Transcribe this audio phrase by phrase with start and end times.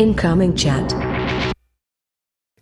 [0.00, 0.90] Incoming chat.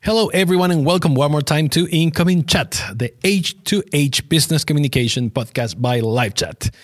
[0.02, 5.80] Hello, everyone, and welcome one more time to Incoming Chat, the H2H business communication podcast
[5.80, 6.74] by LiveChat.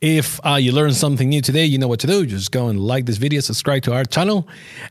[0.00, 2.26] If uh, you learned something new today, you know what to do.
[2.26, 4.46] Just go and like this video, subscribe to our channel.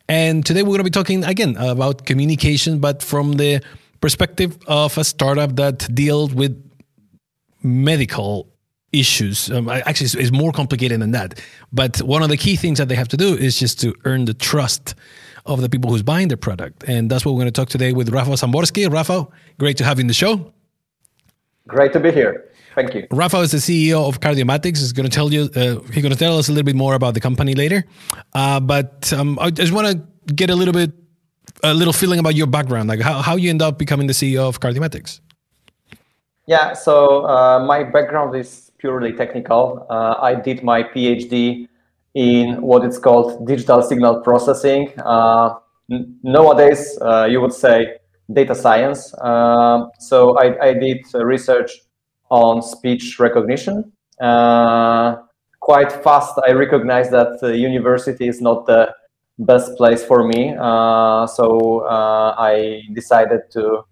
[0.09, 3.63] And today we're going to be talking again about communication, but from the
[4.01, 6.61] perspective of a startup that deals with
[7.61, 8.53] medical
[8.93, 9.51] issues.
[9.51, 11.41] Um, actually, it's more complicated than that.
[11.73, 14.25] But one of the key things that they have to do is just to earn
[14.25, 14.95] the trust
[15.45, 16.83] of the people who's buying their product.
[16.87, 18.91] And that's what we're going to talk today with Rafa Samborski.
[18.91, 20.53] Rafa, great to have you in the show.
[21.67, 22.49] Great to be here.
[22.75, 23.07] Thank you.
[23.11, 24.79] Rafa is the CEO of Cardiomatics.
[24.79, 25.43] He's going to tell you.
[25.55, 27.85] Uh, he's going to tell us a little bit more about the company later.
[28.33, 30.91] Uh, but um, I just want to get a little bit,
[31.63, 34.47] a little feeling about your background, like how, how you end up becoming the CEO
[34.47, 35.19] of Cardiomatics.
[36.47, 36.73] Yeah.
[36.73, 39.85] So uh, my background is purely technical.
[39.89, 41.67] Uh, I did my PhD
[42.13, 44.91] in what it's called digital signal processing.
[44.99, 45.55] Uh,
[45.91, 47.97] n- nowadays, uh, you would say
[48.31, 49.13] data science.
[49.15, 51.71] Uh, so I, I, did research
[52.29, 53.91] on speech recognition.
[54.21, 55.17] Uh,
[55.59, 58.93] quite fast, I recognized that the university is not the
[59.39, 60.55] best place for me.
[60.57, 63.83] Uh, so uh, I decided to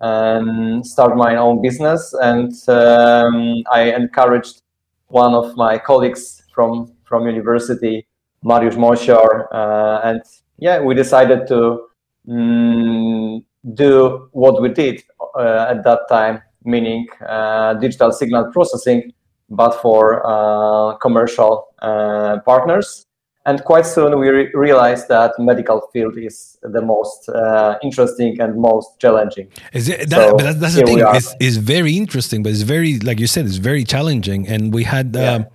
[0.00, 4.62] um, start my own business, and um, I encouraged
[5.08, 8.06] one of my colleagues from from university,
[8.44, 10.22] Mariusz Mosior, uh, and
[10.58, 11.86] yeah, we decided to
[12.28, 13.42] mm,
[13.74, 15.02] do what we did
[15.38, 19.12] uh, at that time, meaning uh, digital signal processing,
[19.50, 23.06] but for uh, commercial uh, partners.
[23.46, 28.60] And quite soon we re- realized that medical field is the most uh, interesting and
[28.60, 29.48] most challenging.
[29.72, 30.98] Is it, that, so that's the thing.
[30.98, 34.48] It's, it's, very interesting, but it's very, like you said, it's very challenging.
[34.48, 35.34] And we had yeah.
[35.34, 35.46] um,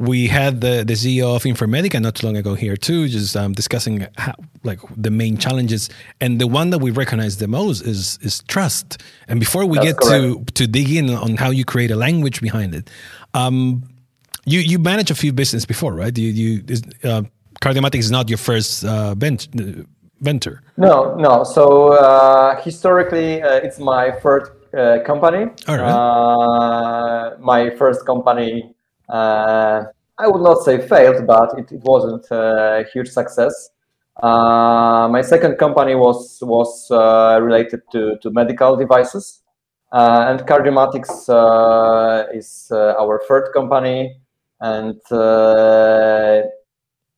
[0.00, 3.52] we had the, the CEO of Informatica not too long ago here too, just um,
[3.52, 4.32] discussing how,
[4.64, 5.90] like the main challenges,
[6.22, 9.02] and the one that we recognize the most is is trust.
[9.28, 10.56] And before we That's get correct.
[10.56, 12.88] to to dig in on how you create a language behind it,
[13.34, 13.82] um,
[14.46, 16.16] you you managed a few business before, right?
[16.16, 17.22] You you is, uh,
[17.60, 20.62] Cardiomatics is not your first uh, venture.
[20.78, 21.44] No, no.
[21.44, 25.50] So uh, historically, uh, it's my first uh, company.
[25.68, 25.92] All right.
[25.92, 28.74] Uh, my first company
[29.12, 33.70] I would not say failed, but it, it wasn't a huge success.
[34.22, 39.40] Uh, my second company was was uh, related to, to medical devices,
[39.92, 44.20] uh, and Cardiomatics uh, is uh, our third company,
[44.60, 45.00] and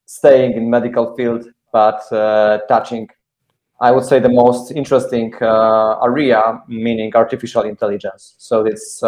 [0.05, 2.01] staying in medical field, but
[2.69, 3.09] touching,
[3.81, 8.35] I would say, the most interesting area, meaning artificial intelligence.
[8.37, 9.03] So it's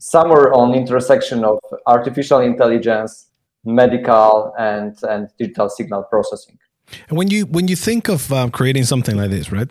[0.00, 3.28] somewhere on intersection of artificial intelligence,
[3.64, 6.58] medical, and and digital signal processing.
[7.08, 9.68] And when you when you think of um, creating something like this, right?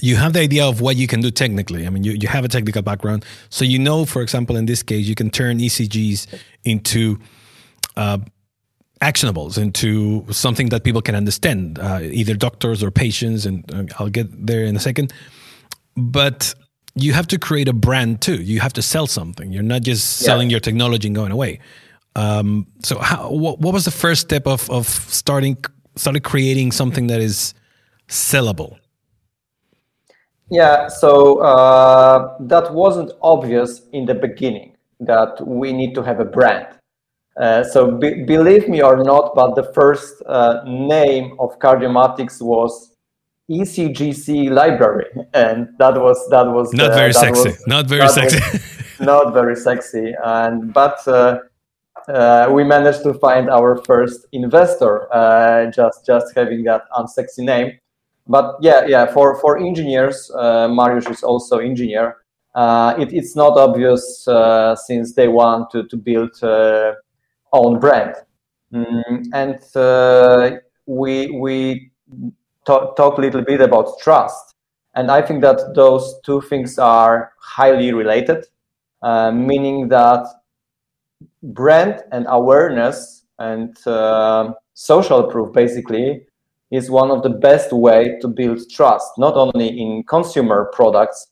[0.00, 1.84] You have the idea of what you can do technically.
[1.84, 3.24] I mean, you, you have a technical background.
[3.48, 6.28] So you know, for example, in this case, you can turn ECGs
[6.64, 7.18] into
[7.96, 8.18] uh,
[9.02, 13.46] actionables, into something that people can understand, uh, either doctors or patients.
[13.46, 15.12] And I'll get there in a second.
[15.96, 16.54] But
[16.94, 18.42] you have to create a brand too.
[18.42, 19.52] You have to sell something.
[19.52, 20.54] You're not just selling yeah.
[20.54, 21.60] your technology and going away.
[22.16, 25.56] Um, so, how, what, what was the first step of of starting
[25.96, 27.54] started creating something that is
[28.08, 28.76] sellable?
[30.50, 36.24] Yeah, so uh, that wasn't obvious in the beginning that we need to have a
[36.24, 36.66] brand.
[37.40, 42.96] Uh, so be, believe me or not, but the first uh, name of Cardiomatics was
[43.50, 47.48] ECGC library, and that was that was not uh, very sexy.
[47.48, 48.38] Was, not very sexy.
[49.00, 51.40] not very sexy, and but uh,
[52.08, 57.72] uh, we managed to find our first investor uh, just just having that unsexy name.
[58.28, 62.18] But yeah, yeah, for for engineers, uh, Mariusz is also engineer.
[62.54, 64.28] Uh, it, it's not obvious
[64.86, 66.38] since they want to to build
[67.52, 68.14] own brand,
[68.72, 69.58] mm, and
[70.86, 71.90] we we
[72.66, 74.54] talk, talk a little bit about trust.
[74.94, 78.46] And I think that those two things are highly related,
[79.02, 80.26] uh, meaning that
[81.42, 86.26] brand and awareness and uh, social proof basically
[86.70, 91.28] is one of the best way to build trust, not only in consumer products,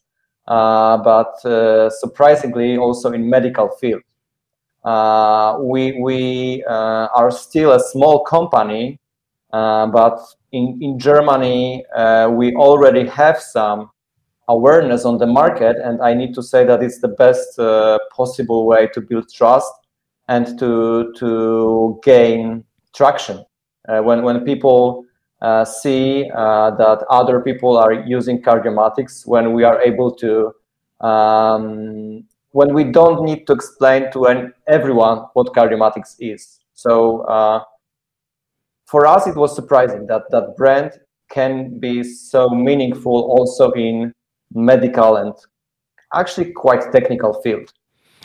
[0.48, 4.02] uh, but uh, surprisingly also in medical field.
[4.84, 8.98] Uh, we we uh, are still a small company,
[9.52, 10.19] but
[10.52, 13.90] in, in Germany, uh, we already have some
[14.48, 18.66] awareness on the market, and I need to say that it's the best uh, possible
[18.66, 19.72] way to build trust
[20.28, 22.64] and to to gain
[22.94, 23.44] traction.
[23.88, 25.04] Uh, when when people
[25.40, 30.52] uh, see uh, that other people are using Cardiomatics when we are able to,
[31.06, 36.58] um, when we don't need to explain to an, everyone what Cardiomatics is.
[36.74, 37.62] So uh,
[38.88, 40.93] for us, it was surprising that that brand
[41.31, 44.12] can be so meaningful also in
[44.55, 45.35] medical and
[46.14, 47.70] actually quite technical field.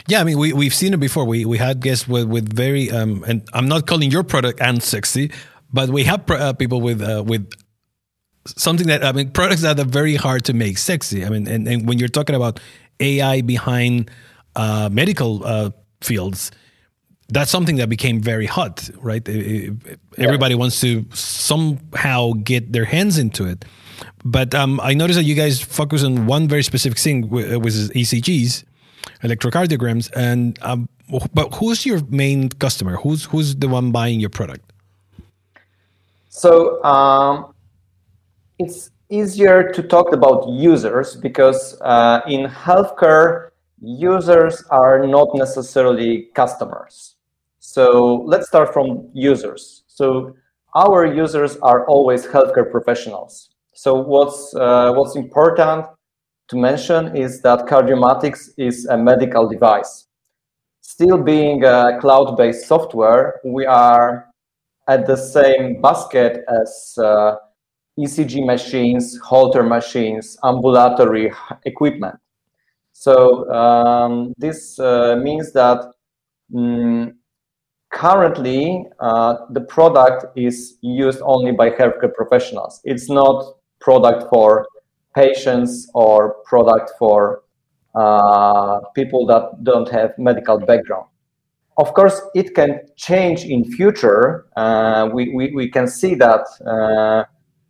[0.08, 1.26] Yeah, I mean, we, we've seen it before.
[1.26, 5.34] We, we had guests with, with very, um, and I'm not calling your product unsexy,
[5.72, 7.50] but we have uh, people with, uh, with
[8.46, 11.26] something that, I mean, products that are very hard to make sexy.
[11.26, 12.60] I mean, and, and when you're talking about
[13.00, 14.12] AI behind
[14.56, 15.72] uh, medical uh,
[16.02, 16.52] fields,
[17.30, 19.28] that's something that became very hot, right?
[19.28, 20.60] Everybody yeah.
[20.60, 23.66] wants to somehow get their hands into it.
[24.26, 27.90] But um, I noticed that you guys focus on one very specific thing, which is
[27.92, 28.64] ECGs,
[29.24, 30.12] electrocardiograms.
[30.16, 30.88] And um,
[31.34, 32.98] but who's your main customer?
[32.98, 34.72] Who's who's the one buying your product?
[36.30, 37.54] So um,
[38.60, 43.50] it's easier to talk about users because uh, in healthcare,
[43.82, 47.13] users are not necessarily customers.
[47.66, 49.84] So let's start from users.
[49.88, 50.36] So
[50.76, 53.52] our users are always healthcare professionals.
[53.74, 55.86] So what's uh, what's important
[56.50, 60.08] to mention is that Cardiomatics is a medical device.
[60.82, 64.28] Still being a cloud-based software, we are
[64.90, 67.36] at the same basket as uh,
[67.98, 71.32] ECG machines, Holter machines, ambulatory
[71.64, 72.20] equipment.
[72.92, 75.94] So um, this uh, means that
[76.54, 77.14] um,
[77.94, 82.82] currently uh, the product is used only by healthcare professionals.
[82.84, 84.68] It's not product for
[85.16, 87.44] patients or product for
[87.96, 91.06] uh, people that don't have medical background.
[91.78, 94.46] Of course, it can change in future.
[94.56, 97.26] Uh, we, we, we can see that uh,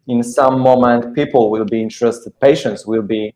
[0.08, 3.34] in some moment people will be interested, patients will be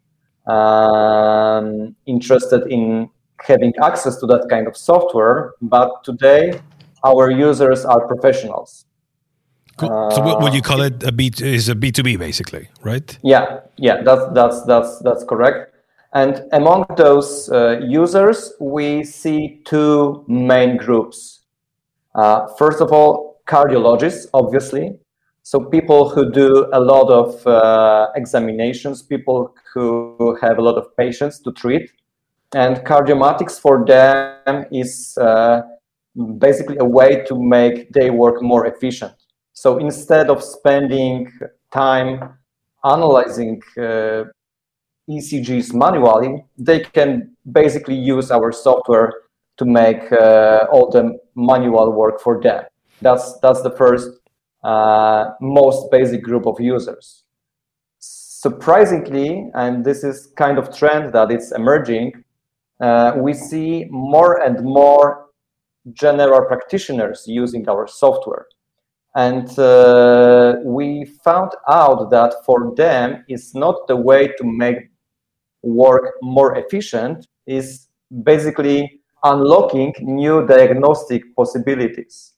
[0.47, 3.09] um, interested in
[3.45, 5.53] having access to that kind of software.
[5.61, 6.59] But today,
[7.09, 8.85] our users are professionals.
[9.77, 10.11] Cool.
[10.15, 11.03] So what would you call it?
[11.03, 13.07] A B is a B two B basically, right?
[13.23, 13.45] Yeah,
[13.77, 15.59] yeah, that's that's that's that's correct.
[16.13, 21.41] And among those uh, users, we see two main groups.
[22.15, 24.85] Uh, first of all, cardiologists, obviously.
[25.43, 30.85] So people who do a lot of uh, examinations, people who have a lot of
[30.97, 31.91] patients to treat,
[32.53, 35.61] and cardiomatics for them is uh,
[36.37, 39.13] basically a way to make their work more efficient.
[39.53, 41.31] So instead of spending
[41.71, 42.37] time
[42.83, 44.25] analyzing uh,
[45.09, 49.13] ECGs manually, they can basically use our software
[49.57, 52.63] to make uh, all the manual work for them.
[53.01, 54.09] That's that's the first
[54.63, 57.23] uh, most basic group of users.
[57.99, 62.23] Surprisingly, and this is kind of trend that it's emerging,
[62.79, 65.26] uh, we see more and more
[65.93, 68.47] general practitioners using our software.
[69.15, 74.89] And uh, we found out that for them, it's not the way to make
[75.63, 77.87] work more efficient, is
[78.23, 82.33] basically unlocking new diagnostic possibilities.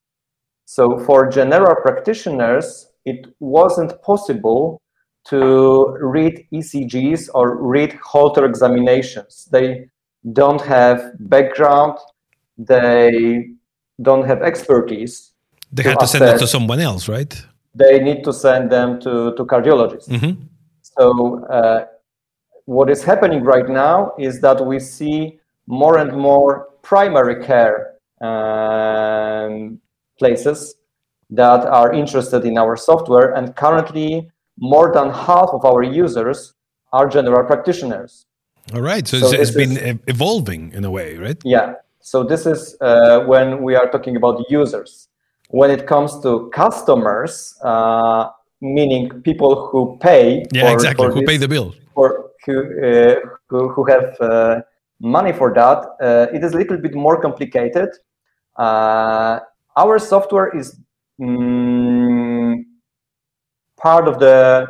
[0.65, 4.81] So for general practitioners, it wasn't possible
[5.25, 9.49] to read ECGs or read Holter examinations.
[9.51, 9.89] They
[10.33, 11.97] don't have background,
[12.59, 13.47] they
[14.01, 15.29] don't have expertise
[15.71, 17.33] they had to send it to someone else, right?
[17.75, 20.09] They need to send them to, to cardiologists.
[20.09, 20.41] Mm-hmm.
[20.81, 21.85] So, uh,
[22.65, 29.79] what is happening right now is that we see more and more primary care um,
[30.17, 30.75] places
[31.29, 33.33] that are interested in our software.
[33.33, 36.53] And currently, more than half of our users
[36.91, 38.25] are general practitioners.
[38.73, 39.07] All right.
[39.07, 41.37] So, so it's, it's been is, evolving in a way, right?
[41.45, 41.75] Yeah.
[42.01, 45.09] So this is uh, when we are talking about users.
[45.49, 48.29] When it comes to customers, uh,
[48.61, 52.59] meaning people who pay, yeah, for, exactly, for who this, pay the bill, or who
[52.59, 53.15] uh,
[53.47, 54.61] who, who, have uh,
[54.99, 57.89] money for that, uh, it is a little bit more complicated.
[58.57, 59.39] Uh,
[59.75, 60.79] our software is
[61.19, 62.63] mm,
[63.77, 64.67] part of the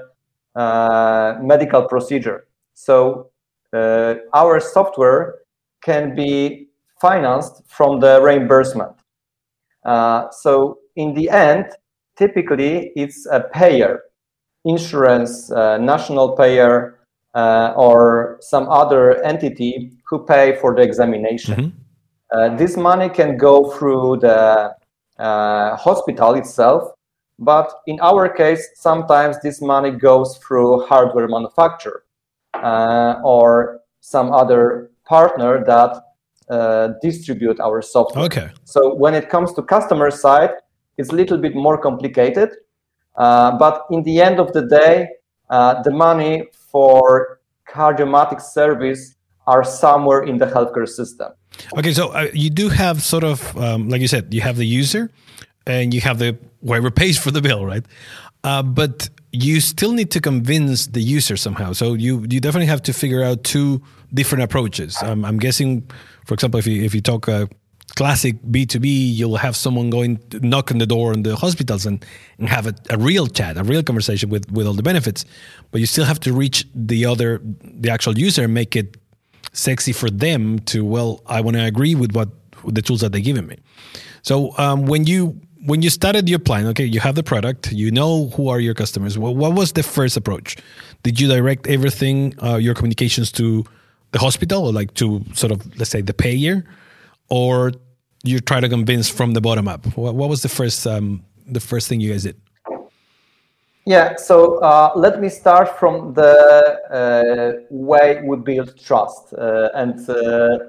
[0.55, 3.29] uh, medical procedure, so
[3.73, 5.39] our software
[5.81, 6.68] can be
[6.99, 8.95] financed from the reimbursement.
[9.85, 11.65] Uh, so in the end,
[12.17, 14.01] typically it's a payer,
[14.65, 16.99] insurance, uh, national payer,
[17.35, 21.55] uh, or some other entity who pay for the examination.
[21.55, 21.77] Mm-hmm.
[22.31, 24.75] Uh, this money can go through the
[25.17, 26.93] uh, hospital itself,
[27.39, 32.03] But in our case, sometimes this money goes through hardware manufacturer
[32.53, 36.03] uh, or some other partner that
[36.49, 38.25] uh, distribute our software.
[38.25, 38.49] Okay.
[38.63, 40.51] So when it comes to customer side,
[40.97, 42.49] it's a little bit more complicated.
[43.15, 45.09] Uh, but in the end of the day,
[45.49, 49.15] uh, the money for cardiomatic service
[49.47, 51.31] are somewhere in the healthcare system.
[51.77, 54.65] Okay, so uh, you do have sort of, um, like you said, you have the
[54.65, 55.09] user
[55.65, 57.85] and you have the whoever pays for the bill, right?
[58.43, 61.73] Uh, but you still need to convince the user somehow.
[61.73, 63.81] So you you definitely have to figure out two
[64.13, 64.97] different approaches.
[65.01, 65.89] I'm guessing,
[66.25, 67.47] for example, if you if you talk a
[67.95, 72.05] classic B2B, you'll have someone going knock on the door in the hospitals and,
[72.37, 75.25] and have a, a real chat, a real conversation with, with all the benefits.
[75.71, 78.97] But you still have to reach the other, the actual user and make it
[79.53, 82.29] sexy for them to, well, I want to agree with what
[82.65, 83.57] the tools that they're giving me.
[84.21, 87.91] So um, when you when you started your plan, okay, you have the product, you
[87.91, 89.17] know who are your customers.
[89.17, 90.57] Well, what was the first approach?
[91.03, 93.65] Did you direct everything, uh, your communications to
[94.11, 96.65] the hospital, or like to sort of let's say the payer,
[97.29, 97.73] or
[98.23, 99.85] you try to convince from the bottom up?
[99.97, 102.39] What, what was the first um, the first thing you guys did?
[103.85, 109.33] Yeah, so uh, let me start from the uh, way we build trust.
[109.33, 110.59] Uh, and uh,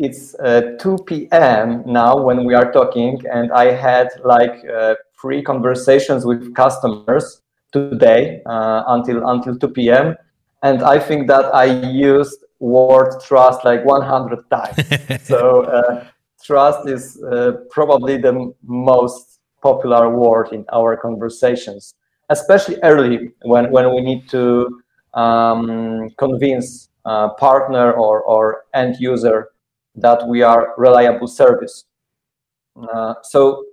[0.00, 1.82] it's uh, 2 p.m.
[1.86, 7.42] now when we are talking, and I had like uh, three conversations with customers
[7.72, 10.16] today until until 2 p.m.
[10.62, 15.22] And I think that I used word trust like 100 times.
[15.26, 16.02] so
[16.42, 17.22] trust is
[17.70, 21.94] probably the most popular word in our conversations
[22.30, 24.80] especially early when, when we need to
[25.14, 29.48] um, convince a partner or, or end user
[29.94, 31.84] that we are reliable service.
[32.76, 33.64] Uh, so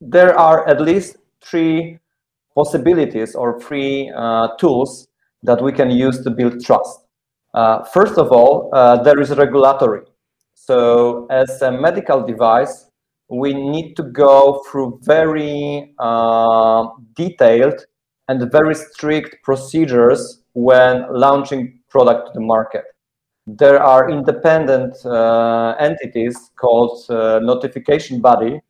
[0.00, 1.98] there are at least three
[2.54, 5.08] possibilities or three uh, tools
[5.42, 7.06] that we can use to build trust.
[7.54, 10.02] Uh, first of all, uh, there is regulatory.
[10.54, 12.90] So as a medical device,
[13.28, 17.84] we need to go through very uh, detailed
[18.28, 22.84] and very strict procedures when launching product to the market.
[23.46, 28.60] There are independent uh, entities called uh, notification body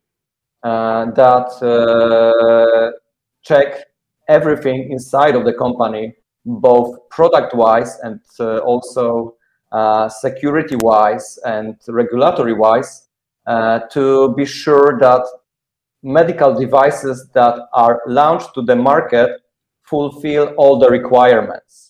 [0.63, 2.91] uh, that uh,
[3.41, 3.85] check
[4.27, 6.13] everything inside of the company,
[6.45, 9.35] both product-wise and uh, also
[10.09, 13.07] security-wise and regulatory-wise,
[13.47, 15.25] uh, to be sure that
[16.03, 19.41] medical devices that are launched to the market
[19.83, 21.86] fulfill all the requirements.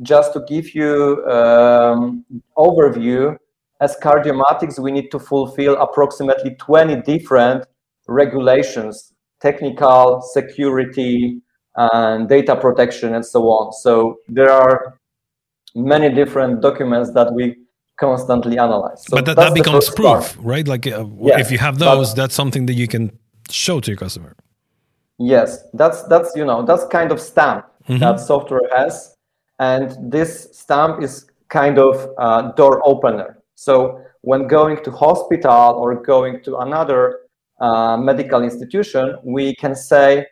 [0.00, 2.24] Just to give you um,
[2.56, 3.36] overview,
[3.80, 7.66] as cardiomatics, we need to fulfill approximately 20 different
[8.08, 11.42] regulations, technical, security,
[11.76, 13.72] and data protection, and so on.
[13.72, 14.98] So there are
[15.74, 17.56] many different documents that we
[17.98, 19.04] constantly analyze.
[19.04, 20.36] So but that, that becomes proof, part.
[20.38, 20.66] right?
[20.66, 23.18] Like uh, yes, if you have those, that's something that you can
[23.50, 24.34] show to your customer.
[25.18, 27.98] Yes, that's that's you know that's kind of stamp mm-hmm.
[27.98, 29.11] that software has,
[29.62, 33.38] and this stamp is kind of a door opener.
[33.54, 37.00] So when going to hospital or going to another
[37.60, 40.26] uh, medical institution, we can say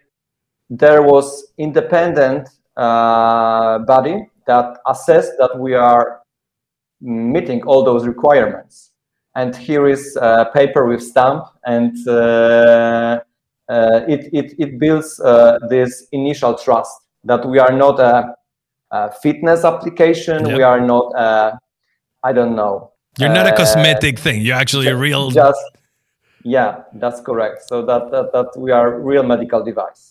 [0.69, 6.23] there was independent uh, body that assessed that we are
[7.01, 8.91] meeting all those requirements.
[9.37, 13.21] And here is a paper with stamp, and uh,
[13.69, 16.91] uh, it, it, it builds uh, this initial trust
[17.23, 18.35] that we are not a, a
[19.23, 20.57] fitness application, yep.
[20.57, 21.13] we are not,
[22.23, 22.93] I don't know.
[23.19, 24.43] You're not a cosmetic thing.
[24.43, 25.31] You're actually a real.
[25.31, 25.61] Just
[26.45, 27.69] yeah, that's correct.
[27.69, 30.11] So that that, that we are real medical device.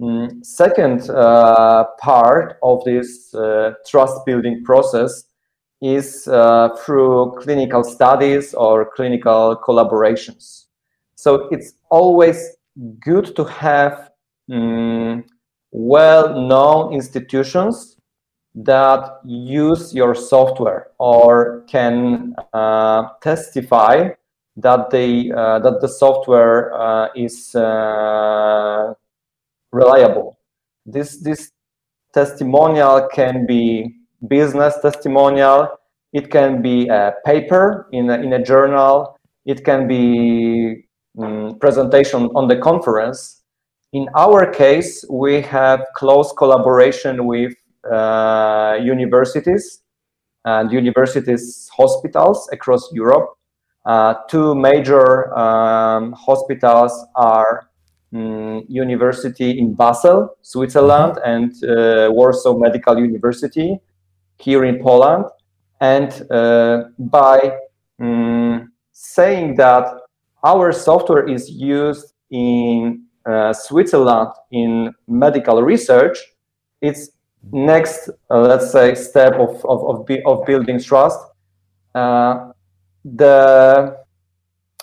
[0.00, 0.44] Mm.
[0.46, 5.24] Second uh, part of this uh, trust building process
[5.82, 10.66] is uh, through clinical studies or clinical collaborations.
[11.16, 12.56] So it's always
[13.00, 14.10] good to have
[14.50, 15.24] um,
[15.72, 17.97] well-known institutions
[18.64, 24.08] that use your software or can uh, testify
[24.56, 28.92] that they uh, that the software uh, is uh,
[29.70, 30.38] reliable.
[30.84, 31.52] This this
[32.12, 33.94] testimonial can be
[34.26, 35.68] business testimonial.
[36.12, 39.16] It can be a paper in a, in a journal.
[39.44, 40.86] It can be
[41.18, 43.42] um, presentation on the conference.
[43.92, 47.54] In our case, we have close collaboration with
[48.80, 49.82] universities
[50.44, 53.34] and universities hospitals across Europe.
[53.84, 57.68] Uh, two major um, hospitals are
[58.14, 61.30] um, University in Basel, Switzerland, mm-hmm.
[61.30, 63.78] and uh, Warsaw Medical University
[64.38, 65.24] here in Poland.
[65.80, 67.52] And uh, by
[68.00, 69.84] um, saying that
[70.44, 76.18] our software is used in uh, Switzerland in medical research,
[76.80, 77.10] it's
[77.52, 81.18] next, uh, let's say, step of, of, of, of building trust.
[81.94, 82.52] Uh,
[83.04, 83.96] the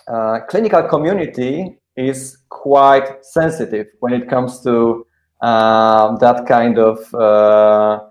[0.08, 5.06] uh, clinical community is quite sensitive when it comes to
[5.42, 8.02] uh, that kind of uh,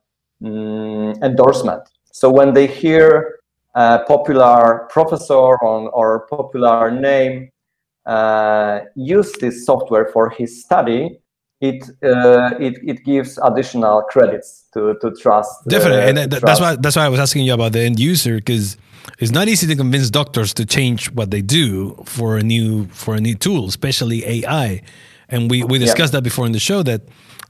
[0.43, 1.83] mm, endorsement.
[2.13, 3.41] So when they hear
[3.75, 7.51] a popular professor or, or popular name
[8.07, 11.19] uh, use this software for his study,
[11.69, 15.53] it uh, it, it gives additional credits to, to trust.
[15.69, 16.47] Definitely, uh, and that, trust.
[16.47, 18.77] that's why that's why I was asking you about the end user because
[19.19, 23.15] it's not easy to convince doctors to change what they do for a new for
[23.15, 24.83] a new tool, especially AI.
[25.29, 26.19] And we we discussed yeah.
[26.19, 27.03] that before in the show that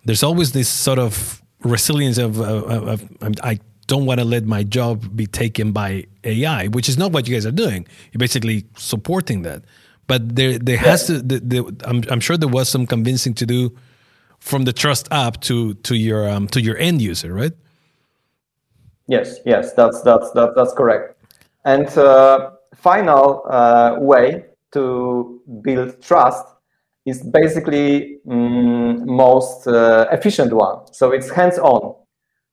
[0.05, 4.45] there's always this sort of resilience of, of, of, of I don't want to let
[4.45, 7.87] my job be taken by AI, which is not what you guys are doing.
[8.13, 9.65] You're basically supporting that.
[10.07, 10.91] But there there yeah.
[10.91, 13.75] has to the, the, I'm I'm sure there was some convincing to do
[14.45, 17.53] from the trust app to to your um, to your end user, right?
[19.07, 21.19] Yes, yes, that's that's that, that's correct.
[21.65, 26.47] And uh, final uh, way to build trust
[27.07, 30.93] is basically mm, most uh, efficient one.
[30.93, 31.95] So it's hands-on.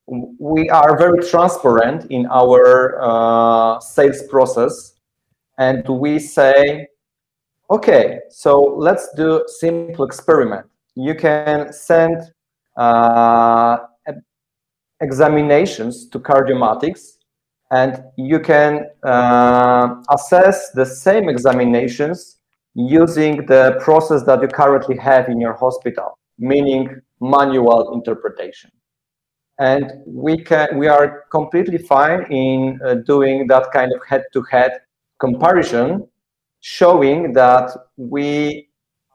[0.08, 4.94] We are very transparent in our uh, sales process,
[5.58, 6.88] and we say,
[7.70, 10.71] okay, so let's do simple experiment.
[10.96, 12.18] You can send
[12.78, 13.78] uh,
[15.02, 17.18] examinations to Cardiomatics
[17.72, 22.38] and you can uh, assess the same examinations
[22.76, 28.72] using the process that you currently have in your hospital, meaning manual interpretation.
[29.60, 34.72] And we can we are completely fine in uh, doing that kind of head-to-head
[35.20, 36.08] comparison,
[36.62, 38.70] showing that we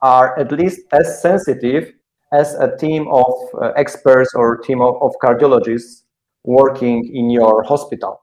[0.07, 1.85] are at least as sensitive
[2.33, 6.03] as a team of uh, experts or team of, of cardiologists
[6.45, 8.23] working in your hospital.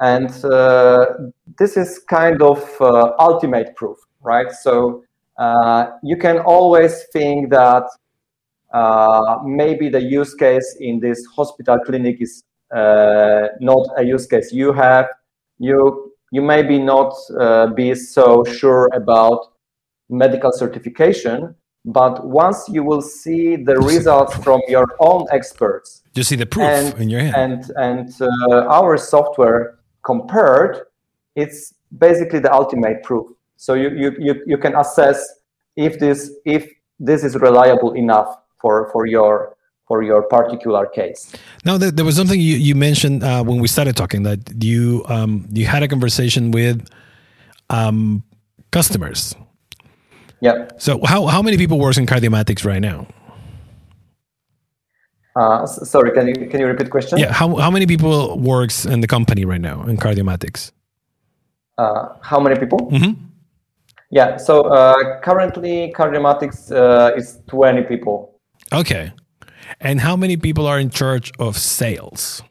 [0.00, 1.06] And uh,
[1.58, 4.50] this is kind of uh, ultimate proof, right?
[4.52, 5.04] So
[5.38, 7.84] uh, you can always think that
[8.74, 14.52] uh, maybe the use case in this hospital clinic is uh, not a use case
[14.52, 15.06] you have.
[15.58, 17.14] You you maybe not
[17.74, 19.55] be so sure about
[20.08, 26.36] medical certification, but once you will see the results from your own experts, you see
[26.36, 28.28] the proof and, in your hand, and and
[28.68, 30.82] our software compared,
[31.34, 33.26] it's basically the ultimate proof.
[33.56, 35.18] So you, you, you, you can assess
[35.76, 41.32] if this if this is reliable enough for, for your for your particular case.
[41.64, 45.46] Now, there was something you, you mentioned uh, when we started talking that you um,
[45.52, 46.88] you had a conversation with
[47.70, 48.24] um,
[48.72, 49.36] customers.
[50.40, 50.68] Yeah.
[50.78, 53.06] So how how many people work in Cardiomatics right now?
[55.36, 57.18] Uh, sorry, can you can you repeat the question?
[57.18, 60.72] Yeah, how how many people works in the company right now in Cardiomatics?
[61.78, 62.78] Uh, how many people?
[62.90, 63.12] Mm-hmm.
[64.10, 68.40] Yeah, so uh, currently Cardiomatics uh, is twenty people.
[68.72, 69.12] Okay,
[69.80, 72.42] and how many people are in charge of sales?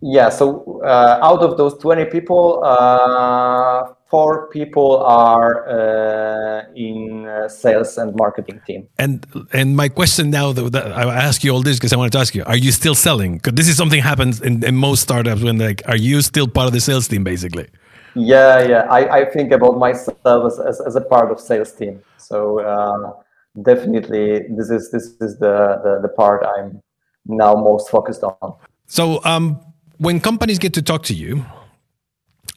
[0.00, 7.48] Yeah, so uh, out of those twenty people, uh, four people are uh, in uh,
[7.48, 8.80] sales and marketing team.
[9.04, 9.14] And
[9.58, 12.22] and my question now that, that I ask you all this because I wanted to
[12.24, 13.32] ask you: Are you still selling?
[13.36, 16.66] Because this is something happens in, in, most startups when like, are you still part
[16.70, 17.66] of the sales team basically?
[18.14, 18.82] Yeah, yeah.
[18.98, 21.94] I, I think about myself as, as, as a part of sales team.
[22.28, 22.36] So
[22.72, 23.12] uh,
[23.70, 24.26] definitely,
[24.58, 26.68] this is this is the, the the part I'm
[27.26, 28.48] now most focused on.
[28.86, 29.44] So um,
[29.98, 31.44] when companies get to talk to you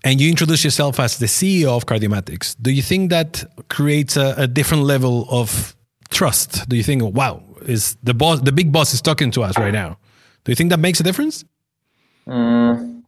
[0.04, 4.34] and you introduce yourself as the CEO of Cardiomatics, do you think that creates a,
[4.38, 5.76] a, different level of
[6.10, 6.68] trust?
[6.70, 9.74] Do you think, wow, is the boss, the big boss is talking to us right
[9.74, 9.98] now?
[10.44, 11.44] Do you think that makes a difference?
[12.28, 13.04] Mm,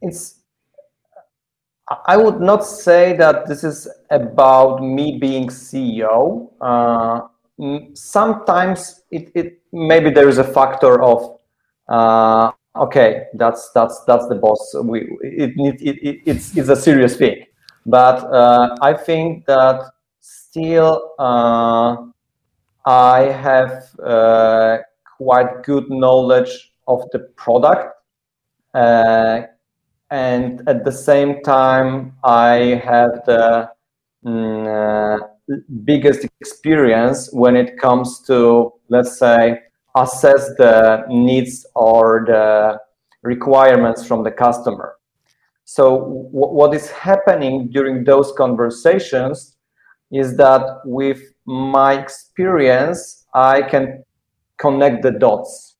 [0.00, 0.38] it's.
[2.06, 6.50] I would not say that this is about me being CEO.
[6.60, 7.22] Uh,
[7.94, 11.38] sometimes it, it maybe there is a factor of
[11.88, 14.74] uh, okay, that's that's that's the boss.
[14.82, 17.44] We it, it, it it's it's a serious thing,
[17.86, 21.96] but uh, I think that still uh,
[22.86, 24.78] I have uh,
[25.16, 27.94] quite good knowledge of the product,
[28.74, 29.42] uh,
[30.10, 33.70] and at the same time I have the
[34.24, 35.26] mm, uh,
[35.84, 39.60] biggest experience when it comes to, let's say,
[39.96, 42.78] assess the needs or the
[43.22, 44.96] requirements from the customer.
[45.64, 49.56] So w- what is happening during those conversations
[50.10, 54.04] is that with my experience, I can
[54.58, 55.76] connect the dots.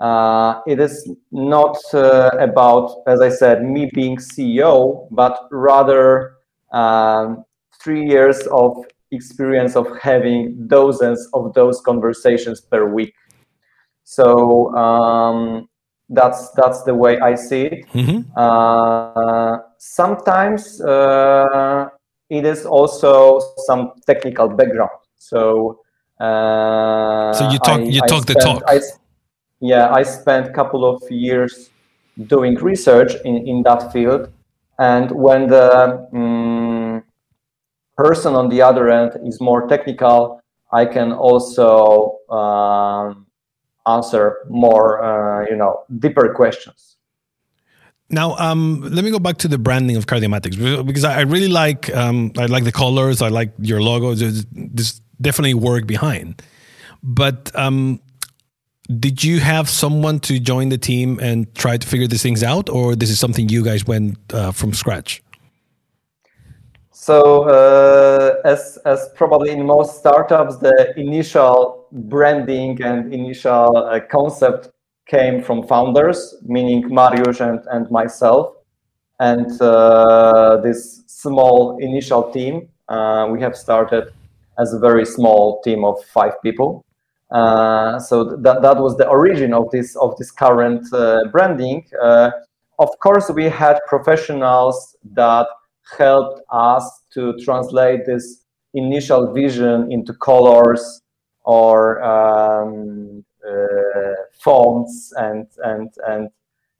[0.00, 6.34] Uh, it is not uh, about, as I said, me being CEO, but rather
[6.72, 7.44] um,
[7.82, 13.14] three years of experience of having dozens of those conversations per week.
[14.04, 15.68] So um,
[16.08, 17.88] that's that's the way I see it.
[17.92, 18.30] Mm-hmm.
[18.36, 21.88] Uh, sometimes uh,
[22.28, 24.90] it is also some technical background.
[25.16, 25.80] So
[26.20, 28.62] uh, so you talk I, you talk the talk.
[28.66, 28.80] I,
[29.60, 31.70] yeah, I spent a couple of years
[32.26, 34.30] doing research in, in that field,
[34.78, 37.02] and when the um,
[37.96, 40.40] person on the other end is more technical,
[40.72, 43.26] I can also um,
[43.86, 46.96] answer more, uh, you know, deeper questions.
[48.10, 51.94] Now, um, let me go back to the branding of Cardiomatics because I really like
[51.94, 54.14] um, I like the colors, I like your logo.
[54.14, 56.42] There's, there's definitely work behind,
[57.02, 58.00] but um,
[58.98, 62.68] did you have someone to join the team and try to figure these things out,
[62.68, 65.21] or this is something you guys went uh, from scratch?
[67.02, 74.70] So, uh, as as probably in most startups, the initial branding and initial uh, concept
[75.06, 78.54] came from founders, meaning Mariusz and, and myself,
[79.18, 82.68] and uh, this small initial team.
[82.88, 84.04] Uh, we have started
[84.60, 86.84] as a very small team of five people.
[87.32, 91.84] Uh, so that, that was the origin of this of this current uh, branding.
[92.78, 95.48] of course, we had professionals that
[95.98, 101.02] helped us to translate this initial vision into colors
[101.44, 106.30] or um, uh, fonts and and and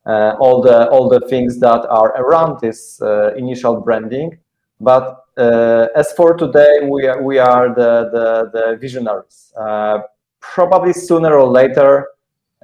[0.06, 4.38] uh, all the all the things that are around this uh, initial branding.
[4.80, 9.52] But uh, as for today, we are, we are the the, the visionaries.
[9.56, 10.00] Uh,
[10.40, 12.08] probably sooner or later,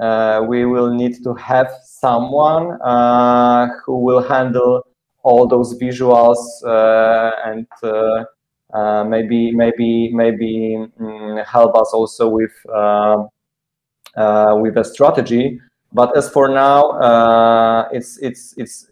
[0.01, 2.79] uh, we will need to have someone
[3.85, 4.88] who will handle
[5.22, 8.24] all those visuals uh, and uh,
[8.74, 12.52] uh, maybe maybe maybe um, help us also with
[14.62, 15.61] with a strategy.
[15.92, 18.90] But as for now, it's it's it's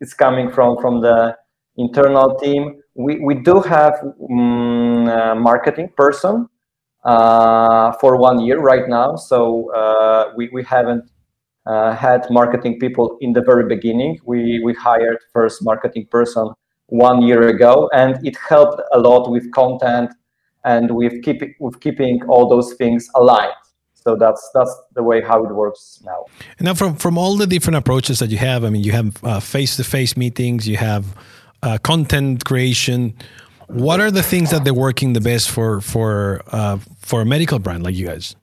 [0.00, 1.36] it's coming from from the
[1.76, 2.82] internal team.
[2.94, 3.94] We we do have
[4.30, 6.48] um, a marketing person
[7.06, 9.14] uh, for one year right now.
[9.16, 11.08] So uh, we, we haven't
[11.66, 14.18] had marketing people in the very beginning.
[14.24, 16.50] We we hired first marketing person
[16.86, 20.10] one year ago, and it helped a lot with content
[20.64, 23.54] and with keeping with keeping all those things aligned.
[23.94, 26.26] So that's that's the way how it works now.
[26.58, 29.42] And now, from from all the different approaches that you have, I mean, you have
[29.42, 31.04] face to face meetings, you have
[31.62, 33.14] uh, content creation.
[33.66, 37.58] What are the things that they're working the best for for uh, for a medical
[37.58, 38.36] brand like you guys?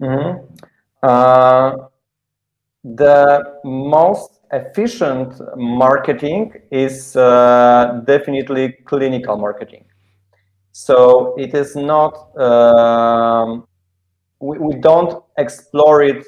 [0.00, 0.44] Mm-hmm.
[1.02, 1.76] Uh,
[2.94, 9.84] the most efficient marketing is uh, definitely clinical marketing.
[10.72, 13.66] So it is not, um,
[14.38, 16.24] we, we don't explore it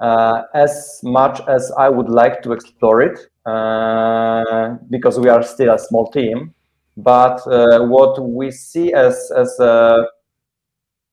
[0.00, 5.74] uh, as much as I would like to explore it uh, because we are still
[5.74, 6.54] a small team.
[6.96, 10.04] But uh, what we see as, as uh,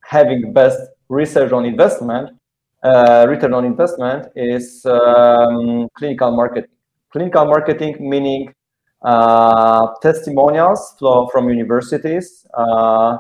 [0.03, 2.36] having best research on investment
[2.83, 6.69] uh, return on investment is um, clinical marketing.
[7.11, 8.53] Clinical marketing meaning
[9.01, 13.17] uh, testimonials from universities, uh,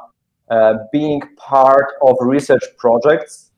[0.49, 3.51] uh, being part of research projects,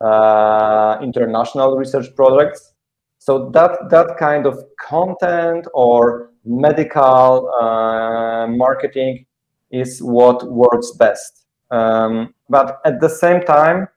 [0.00, 2.72] uh, international research projects.
[3.18, 9.26] So that that kind of content or medical uh, marketing
[9.70, 11.46] is what works best.
[11.70, 13.88] Um, but at the same time,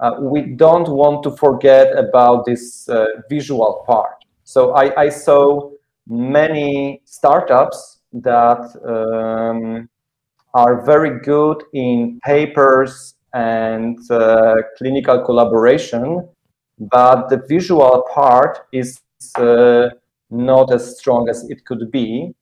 [0.00, 4.24] uh, we don't want to forget about this uh, visual part.
[4.44, 5.70] So I, I, saw
[6.06, 9.88] many startups that um,
[10.54, 16.28] are very good in papers and uh, clinical collaboration,
[16.78, 19.00] but the visual part is
[19.36, 19.88] uh,
[20.30, 22.34] not as strong as it could be.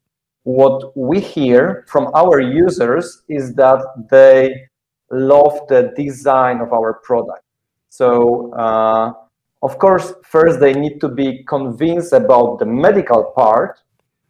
[0.42, 4.68] What we hear from our users is that they
[5.14, 7.42] love the design of our product.
[7.88, 9.12] So, uh,
[9.62, 13.80] of course, first they need to be convinced about the medical part,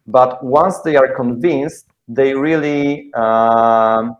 [0.06, 4.16] but once they are convinced, they really um,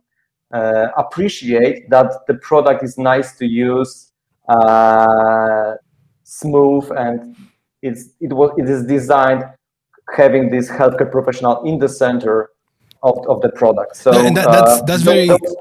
[0.53, 4.13] uh, appreciate that the product is nice to use,
[4.49, 5.75] uh,
[6.23, 7.37] smooth, and
[7.83, 9.45] it's, it, was, it is designed
[10.17, 12.51] having this healthcare professional in the center
[13.03, 13.97] of, of the product.
[13.97, 15.27] So and that, that's, that's uh, very...
[15.29, 15.57] Those,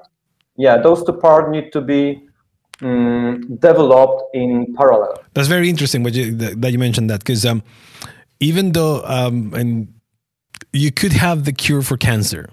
[0.58, 2.22] yeah, those two parts need to be
[2.82, 5.24] um, developed in parallel.
[5.34, 7.64] That's very interesting you, that you mentioned that because um,
[8.40, 9.94] even though um, and
[10.72, 12.50] you could have the cure for cancer,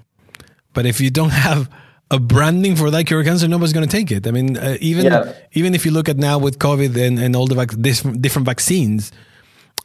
[0.73, 1.71] but if you don't have
[2.11, 4.27] a branding for that cure cancer, nobody's going to take it.
[4.27, 5.33] I mean, uh, even yeah.
[5.53, 7.81] even if you look at now with COVID and, and all the vac-
[8.21, 9.13] different vaccines,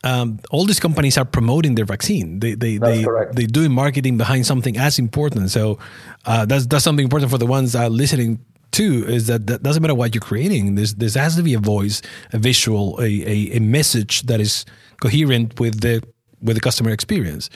[0.06, 2.40] um, all these companies are promoting their vaccine.
[2.40, 3.36] They they that's they correct.
[3.36, 5.52] they doing marketing behind something as important.
[5.52, 5.80] So
[6.26, 8.40] uh, that's that's something important for the ones uh, listening
[8.72, 9.06] too.
[9.08, 10.76] Is that, that doesn't matter what you're creating.
[10.76, 14.64] There's there has to be a voice, a visual, a, a, a message that is
[15.02, 16.04] coherent with the
[16.40, 17.50] with the customer experience.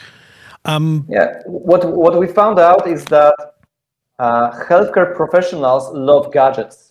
[0.65, 3.35] Um, yeah, what what we found out is that
[4.17, 6.88] uh, healthcare professionals love gadgets,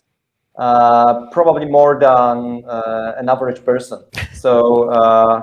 [0.59, 4.05] probably more than uh, an average person.
[4.39, 5.43] So uh,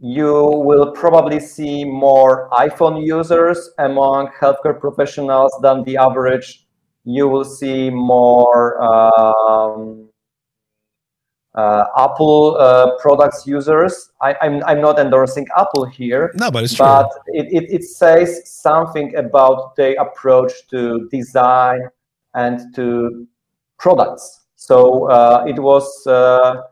[0.00, 0.32] you
[0.66, 6.66] will probably see more iPhone users among healthcare professionals than the average.
[7.04, 10.10] You will see more um,
[11.54, 14.10] uh, Apple uh, products users.
[14.20, 16.32] I, am I'm, I'm not endorsing Apple here.
[16.34, 16.84] No, but it's true.
[16.84, 21.80] But it, it, it says something about their approach to design
[22.34, 23.26] and to
[23.78, 24.43] products.
[24.66, 26.62] So uh, it was uh,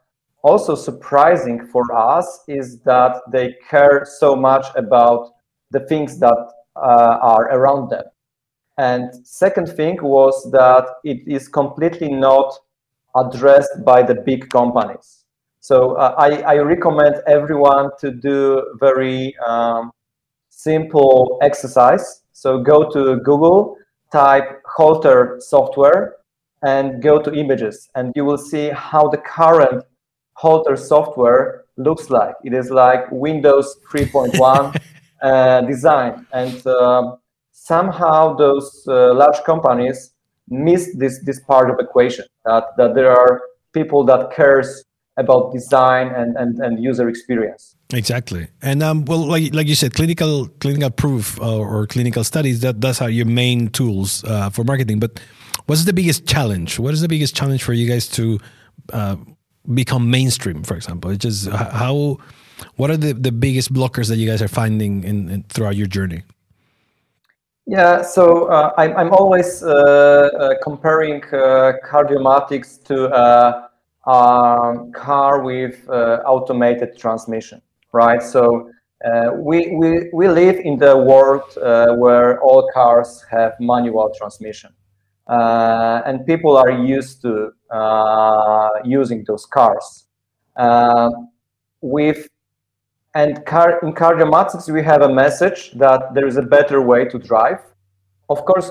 [0.43, 5.33] also surprising for us is that they care so much about
[5.73, 8.05] the things that uh, are around them.
[8.79, 12.55] And second thing was that it is completely not
[13.15, 15.25] addressed by the big companies.
[15.61, 19.93] So uh, I, I, recommend everyone to do very um,
[20.49, 22.23] simple exercise.
[22.33, 23.77] So go to Google,
[24.11, 26.17] type Holter software,
[26.63, 29.85] and go to images, and you will see how the current
[30.35, 32.35] Holter software looks like.
[32.45, 34.81] It is like Windows 3.1
[35.23, 37.19] uh, design, and um,
[37.53, 40.13] somehow those uh, large companies
[40.49, 44.85] miss this this part of equation that that there are people that cares
[45.17, 47.77] about design and and, and user experience.
[47.93, 48.49] Exactly.
[48.63, 52.81] And um, well like like you said clinical clinical proof uh, or clinical studies that
[52.81, 54.99] that's are your main tools uh, for marketing.
[54.99, 55.21] But
[55.67, 58.39] what's the biggest challenge what is the biggest challenge for you guys to
[58.93, 59.17] uh,
[59.75, 62.19] become mainstream for example it's just how
[62.77, 65.87] what are the, the biggest blockers that you guys are finding in, in throughout your
[65.87, 66.23] journey
[67.67, 73.71] yeah, so uh, I'm, I'm always uh, uh, comparing uh, Cardiomatics to a,
[74.07, 78.21] a car with uh, automated transmission, right?
[78.21, 78.71] So
[79.05, 81.45] uh, we, we, we live in the world
[81.99, 84.73] where all cars have manual transmission.
[85.29, 87.53] And people are used to
[88.85, 90.07] using those cars.
[91.81, 92.29] with
[93.15, 97.19] and car, in cardiomatics, we have a message that there is a better way to
[97.19, 97.59] drive.
[98.31, 98.71] Of course,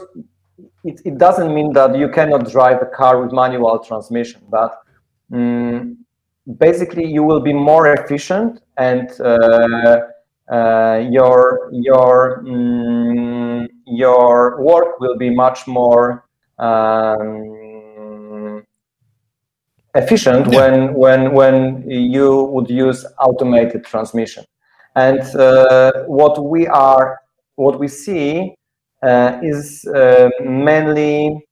[0.84, 4.82] it, it doesn't mean that you cannot drive a car with manual transmission, but
[5.32, 5.98] um,
[6.58, 10.00] basically you will be more efficient and uh,
[10.52, 16.26] uh, your your um, your work will be much more
[16.62, 18.64] um,
[19.96, 20.60] efficient yeah.
[20.60, 24.46] when when when you would use automated transmission.
[24.96, 27.20] And uh, what we are
[27.56, 28.56] what we see
[29.04, 31.46] uh, is uh, mainly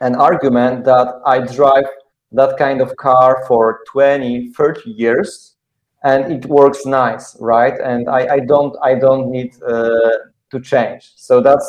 [0.00, 1.86] an argument that i drive
[2.30, 5.56] that kind of car for 20 30 years
[6.04, 7.74] and it works nice right?
[7.80, 10.10] And i, I don't i don't need uh,
[10.50, 11.12] to change.
[11.16, 11.66] So that's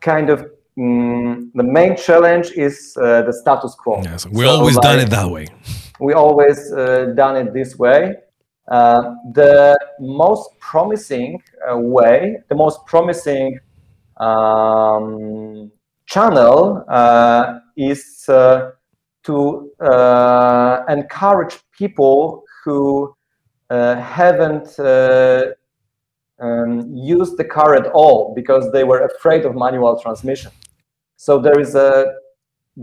[0.00, 0.46] kind of
[0.78, 4.00] Mm, the main challenge is uh, the status quo.
[4.02, 5.46] Yes, we so always like, done it that way.
[6.00, 8.14] We always uh, done it this way.
[8.68, 13.58] Uh, the most promising uh, way, the most promising
[14.16, 15.70] um,
[16.06, 18.70] channel uh, is uh,
[19.24, 19.70] to
[20.88, 23.14] encourage people who
[23.68, 24.68] haven't
[26.42, 26.94] um,
[27.36, 30.50] the car at all because they were afraid of manual transmission.
[31.16, 32.14] So there is a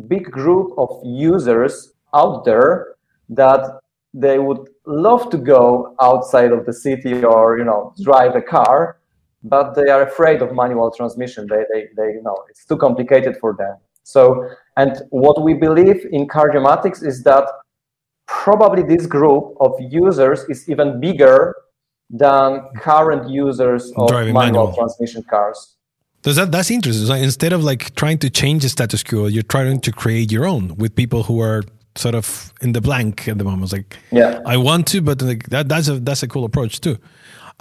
[0.08, 2.95] big group of users out there
[3.30, 3.80] that
[4.13, 8.98] they would love to go outside of the city or you know drive a car
[9.43, 13.38] but they are afraid of manual transmission they, they, they you know it's too complicated
[13.38, 17.45] for them so and what we believe in cardiomatics is that
[18.28, 21.56] probably this group of users is even bigger
[22.10, 25.76] than current users of manual, manual transmission cars
[26.24, 27.06] So that that's interesting.
[27.06, 30.45] So instead of like trying to change the status quo, you're trying to create your
[30.45, 31.63] own with people who are
[31.95, 33.63] sort of in the blank at the moment.
[33.63, 36.82] It's like, yeah, I want to, but like that, that's a that's a cool approach
[36.82, 36.98] too.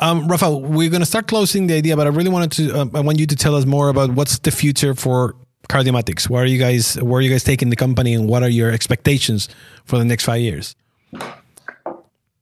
[0.01, 2.81] Um, Rafael, we're going to start closing the idea, but I really wanted to.
[2.81, 5.35] Um, I want you to tell us more about what's the future for
[5.69, 6.29] Cardiomatics.
[6.29, 6.95] Where are you guys?
[7.03, 9.49] Where are you guys taking the company, and what are your expectations
[9.85, 10.75] for the next five years?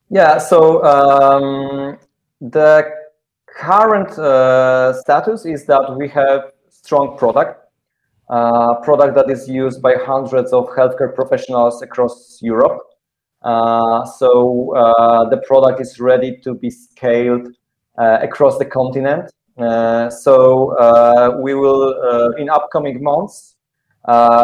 [0.09, 0.39] Yeah.
[0.39, 1.99] So um,
[2.41, 2.89] the
[3.49, 7.69] current uh, status is that we have strong product,
[8.29, 12.79] uh, product that is used by hundreds of healthcare professionals across Europe.
[13.43, 17.49] Uh, so uh, the product is ready to be scaled
[17.99, 19.31] uh, across the continent.
[20.13, 20.77] so
[21.43, 23.57] we will, in upcoming months,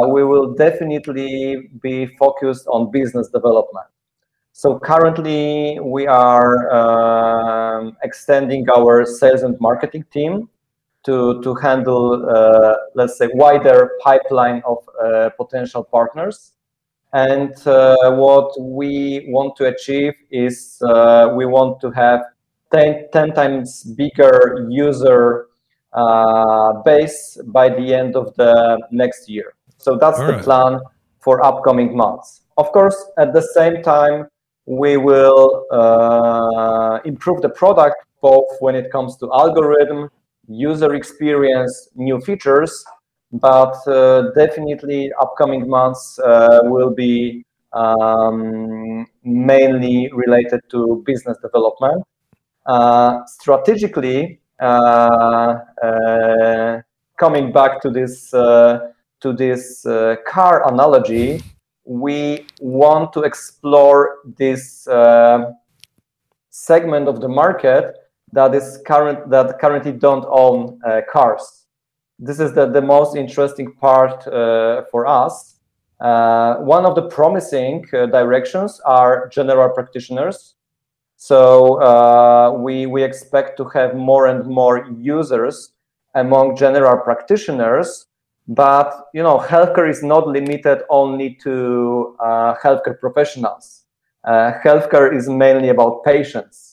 [0.08, 3.86] we will definitely be focused on business development.
[4.52, 10.48] So currently, we are um, extending our sales and marketing team
[11.04, 16.52] to to handle, uh, let's say, wider pipeline of uh, potential partners.
[17.14, 22.20] And uh, what we want to achieve is uh, we want to have
[22.72, 25.48] 10, 10 times bigger user
[25.92, 29.54] uh, base by the end of the next year.
[29.76, 30.42] So that's All the right.
[30.42, 30.80] plan
[31.20, 32.42] for upcoming months.
[32.56, 34.28] Of course, at the same time,
[34.66, 40.08] we will uh, improve the product both when it comes to algorithm,
[40.48, 42.84] user experience, new features,
[43.32, 52.04] but uh, definitely upcoming months uh, will be um, mainly related to business development.
[52.66, 56.80] Uh, strategically, uh, uh,
[57.18, 59.82] coming back to this to this
[60.26, 61.42] car analogy,
[62.00, 64.88] we want to explore this
[66.50, 67.96] segment of the market
[68.32, 70.78] that is current that currently don't own
[71.12, 71.62] cars
[72.22, 75.56] this is the, the most interesting part uh, for us.
[76.00, 80.54] Uh, one of the promising uh, directions are general practitioners.
[81.16, 85.72] So uh, we, we expect to have more and more users
[86.14, 88.06] among general practitioners.
[88.48, 93.84] But you know, healthcare is not limited only to uh, healthcare professionals.
[94.24, 96.72] Uh, healthcare is mainly about patients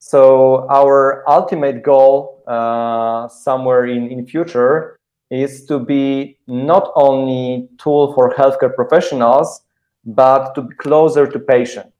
[0.00, 4.98] so our ultimate goal uh, somewhere in, in future
[5.30, 9.62] is to be not only tool for healthcare professionals,
[10.04, 11.92] but to be closer to patient.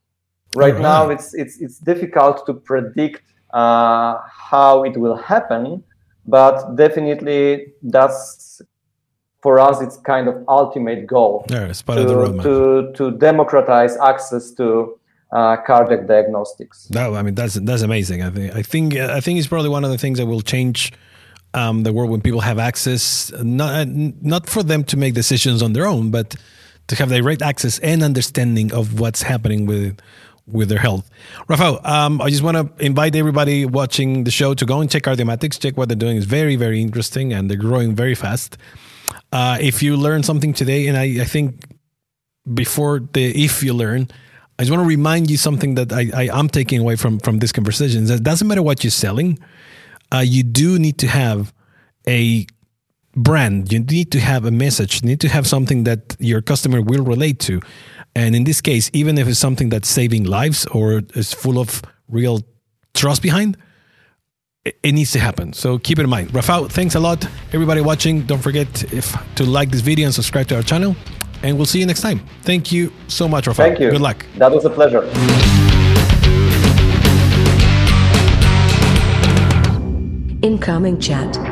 [0.56, 0.82] Right mm-hmm.
[0.82, 5.84] now, it's, it's, it's difficult to predict uh, how it will happen,
[6.26, 8.62] but definitely that's
[9.42, 12.42] for us it's kind of ultimate goal yeah, it's part to, of the roadmap.
[12.42, 14.96] to to democratize access to
[15.32, 16.90] uh, cardiac diagnostics.
[16.90, 18.22] No, I mean that's that's amazing.
[18.22, 20.92] I think I think I think it's probably one of the things that will change
[21.54, 25.72] um, the world when people have access, not not for them to make decisions on
[25.72, 26.36] their own, but
[26.88, 29.98] to have direct access and understanding of what's happening with
[30.46, 31.08] with their health.
[31.46, 35.04] Rafael, um, I just want to invite everybody watching the show to go and check
[35.04, 35.60] Cardiomatics.
[35.60, 38.56] Check what they're doing; it's very very interesting, and they're growing very fast.
[39.32, 41.64] Uh, if you learn something today, and I, I think
[42.52, 44.08] before the if you learn
[44.60, 47.38] I just want to remind you something that I, I am taking away from from
[47.38, 48.04] this conversation.
[48.04, 49.38] That it doesn't matter what you're selling,
[50.12, 51.54] uh, you do need to have
[52.06, 52.46] a
[53.16, 53.72] brand.
[53.72, 55.02] You need to have a message.
[55.02, 57.62] You need to have something that your customer will relate to.
[58.14, 61.80] And in this case, even if it's something that's saving lives or is full of
[62.08, 62.42] real
[62.92, 63.56] trust behind,
[64.64, 65.52] it needs to happen.
[65.52, 66.34] So keep it in mind.
[66.34, 67.26] Rafael, thanks a lot.
[67.52, 70.94] Everybody watching, don't forget if to like this video and subscribe to our channel
[71.42, 72.20] and we'll see you next time.
[72.42, 73.68] Thank you so much, Rafael.
[73.68, 73.90] Thank you.
[73.90, 74.26] Good luck.
[74.36, 75.04] That was a pleasure.
[80.42, 81.49] Incoming chat.